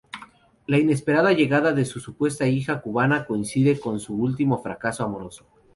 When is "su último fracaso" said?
3.99-5.03